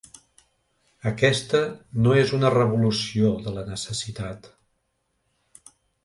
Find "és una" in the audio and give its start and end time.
2.21-2.49